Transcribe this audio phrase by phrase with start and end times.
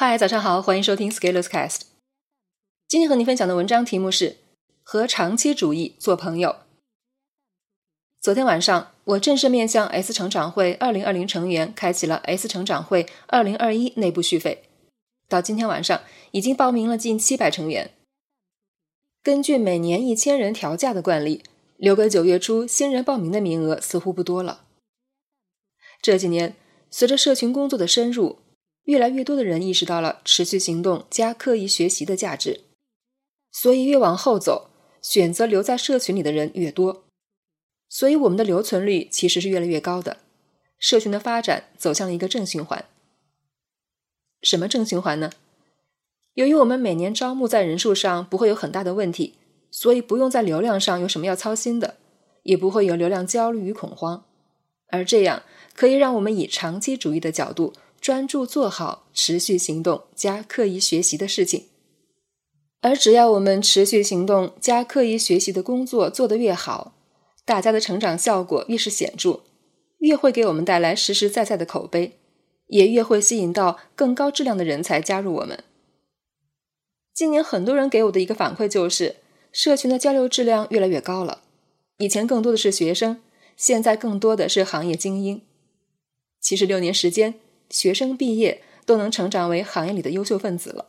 [0.00, 1.80] 嗨，早上好，欢迎收听 Scalers Cast。
[2.86, 4.36] 今天和你分享的文章题目是
[4.84, 6.54] “和长期主义做朋友”。
[8.22, 14.68] 昨天晚上，我正式面向 S 成长会2020成员开启了 S 成长会2021内部续费，
[15.28, 17.90] 到今天晚上已经报名了近七百成员。
[19.24, 21.42] 根据每年一千人调价的惯例，
[21.76, 24.60] 留给九月初新人报名的名额似乎不多了。
[26.00, 26.54] 这几年，
[26.88, 28.38] 随着社群工作的深入，
[28.88, 32.62] 越来越多的人意识到了持续行动加刻意学习的价值，
[33.52, 34.70] 所以越往后走，
[35.02, 37.04] 选择留在社群里的人越多，
[37.90, 40.16] 所以我们的留存率其实是越来越高的，
[40.78, 42.86] 社群的发展走向了一个正循环。
[44.40, 45.32] 什么正循环呢？
[46.32, 49.34] 由于我们每年招募在人数上不会有很大的问题，
[49.70, 51.96] 所以不用在流量上有什么要操心的，
[52.44, 54.24] 也不会有流量焦虑与恐慌，
[54.88, 55.42] 而这样
[55.74, 57.74] 可以让我们以长期主义的角度。
[58.08, 61.66] 专注做好持续行动加刻意学习的事情，
[62.80, 66.94] 而只要我们持续行动加刻意学习的工作做得越好，
[67.44, 69.40] 大家的成长效果越是显著，
[69.98, 72.18] 越会给我们带来实实在在的口碑，
[72.68, 75.62] 也越会吸引到更高质量的人才加入我们。
[77.12, 79.16] 今年很多人给我的一个反馈就是，
[79.52, 81.42] 社群的交流质量越来越高了。
[81.98, 83.20] 以前更多的是学生，
[83.54, 85.42] 现在更多的是行业精英。
[86.40, 87.34] 其实六年时间。
[87.70, 90.86] 学生毕业都能成长为行业里的优秀分子了。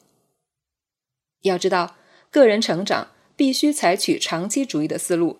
[1.42, 1.96] 要知道，
[2.30, 5.40] 个人成长必须采取长期主义的思路，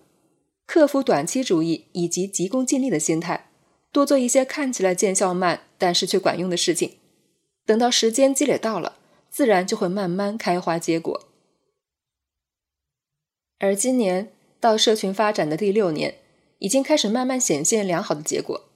[0.66, 3.50] 克服短期主义以及急功近利的心态，
[3.92, 6.98] 多做一些看起来见效慢但是却管用的事情。
[7.66, 8.98] 等到时间积累到了，
[9.30, 11.28] 自然就会慢慢开花结果。
[13.60, 16.16] 而今年到社群发展的第六年，
[16.60, 18.69] 已经开始慢慢显现良好的结果。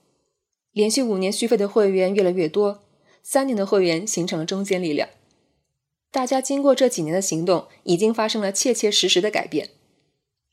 [0.73, 2.83] 连续五年续费的会员越来越多，
[3.21, 5.07] 三年的会员形成了中坚力量。
[6.11, 9.69] 大家经过这几年的行动，已经发生了切切实实的改变。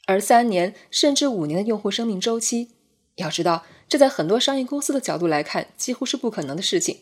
[0.07, 2.69] 而三年甚至五年的用户生命周期，
[3.17, 6.99] 要知道，这在很多商业公司的角度来看，几乎是不可能的事情。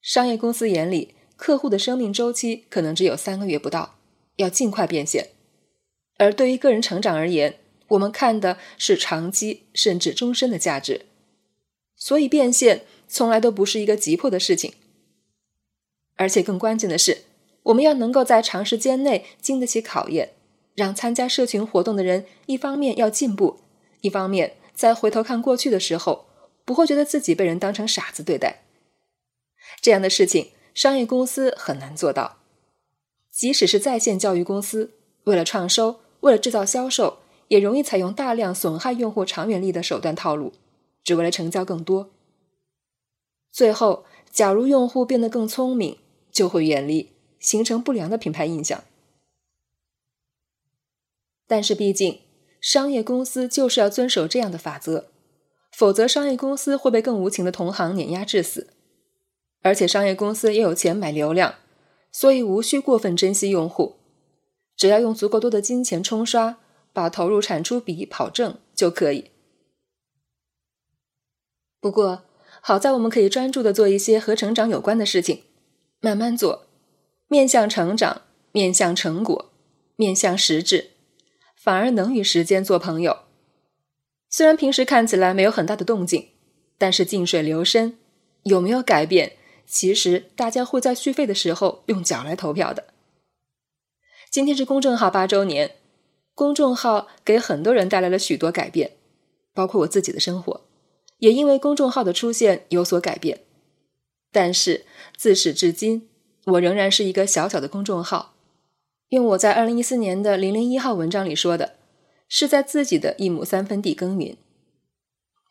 [0.00, 3.96] 商业公司眼里，客户的生命周期可能只有三个月不到，
[4.36, 5.30] 要尽快变现。
[6.18, 7.56] 而对于个人成长而言，
[7.88, 11.06] 我们看的是长期甚至终身的价值。
[12.02, 14.72] 所以变现从来都不是一个急迫的事情，
[16.16, 17.18] 而且更关键的是，
[17.62, 20.32] 我们要能够在长时间内经得起考验，
[20.74, 23.60] 让参加社群活动的人一方面要进步，
[24.00, 26.26] 一方面在回头看过去的时候，
[26.64, 28.64] 不会觉得自己被人当成傻子对待。
[29.80, 32.38] 这样的事情，商业公司很难做到。
[33.30, 34.90] 即使是在线教育公司，
[35.22, 40.52] 为了创收，为了制造销售，也容易采用大量损害用户长远利益的手段套路。
[41.04, 42.10] 只为了成交更多，
[43.50, 45.98] 最后，假如用户变得更聪明，
[46.30, 48.84] 就会远离，形成不良的品牌印象。
[51.46, 52.20] 但是，毕竟
[52.60, 55.10] 商业公司就是要遵守这样的法则，
[55.72, 58.68] 否则商业公司会被更无情的同行碾压致死。
[59.62, 61.56] 而且，商业公司也有钱买流量，
[62.10, 63.96] 所以无需过分珍惜用户，
[64.76, 66.58] 只要用足够多的金钱冲刷，
[66.92, 69.30] 把投入产出比跑正就可以。
[71.82, 72.22] 不过，
[72.60, 75.42] 好在我们可以专注的做一些和成长有关的事情，
[75.98, 76.66] 慢慢做，
[77.26, 78.22] 面向成长，
[78.52, 79.50] 面向成果，
[79.96, 80.90] 面向实质，
[81.56, 83.22] 反而能与时间做朋友。
[84.30, 86.28] 虽然平时看起来没有很大的动静，
[86.78, 87.98] 但是静水流深，
[88.44, 89.32] 有没有改变？
[89.66, 92.84] 其实大家会在续费的时候用脚来投票的。
[94.30, 95.72] 今天是公众号八周年，
[96.36, 98.92] 公众号给很多人带来了许多改变，
[99.52, 100.60] 包括我自己的生活。
[101.22, 103.42] 也因为公众号的出现有所改变，
[104.32, 104.84] 但是
[105.16, 106.08] 自始至今，
[106.46, 108.34] 我仍然是一个小小的公众号。
[109.10, 111.76] 用我在二零一四年的零零一号文章里说的，
[112.28, 114.36] 是在自己的一亩三分地耕耘。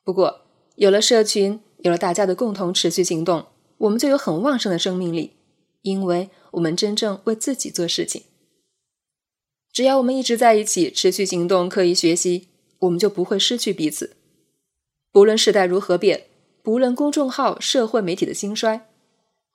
[0.03, 0.41] 不过，
[0.75, 3.45] 有了社群，有了大家的共同持续行动，
[3.77, 5.37] 我们就有很旺盛的生命力，
[5.83, 8.23] 因为我们真正为自己做事情。
[9.71, 14.17] 只要我们一直在一起，持续行动，刻意学习，我们就不会失去彼此。
[15.11, 16.27] 不论时代如何变，
[16.63, 18.87] 不论公众号、社会媒体的兴衰，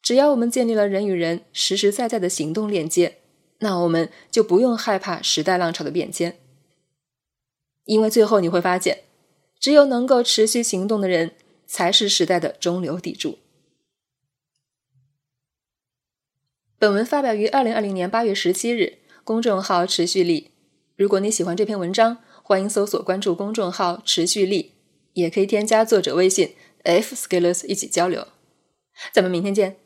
[0.02, 3.18] 只要我们建立了人与人实实在在的行动链接，
[3.60, 6.38] 那我们就不用害怕时代浪潮的变迁。
[7.84, 9.04] 因为最后你会发现，
[9.58, 11.32] 只有能够持续行动的人，
[11.66, 13.38] 才是时代的中流砥柱。
[16.78, 20.50] 本文发表于二零二零年八月十七日，公众号持续力。
[20.96, 24.75] 如果你喜欢这篇文章，欢迎搜索关注公众号持续力。
[25.16, 28.28] 也可以添加作者微信 f scalers 一起交流，
[29.12, 29.76] 咱们明天见。